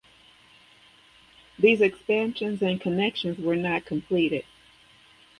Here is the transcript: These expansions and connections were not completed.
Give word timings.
These 1.59 1.79
expansions 1.81 2.63
and 2.63 2.81
connections 2.81 3.37
were 3.37 3.55
not 3.55 3.85
completed. 3.85 4.45